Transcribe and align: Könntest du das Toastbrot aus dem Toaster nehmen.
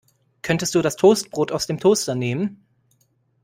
Könntest 0.41 0.73
du 0.73 0.81
das 0.81 0.95
Toastbrot 0.95 1.51
aus 1.51 1.67
dem 1.67 1.79
Toaster 1.79 2.15
nehmen. 2.15 2.65